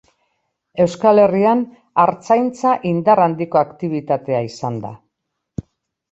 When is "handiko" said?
3.25-3.59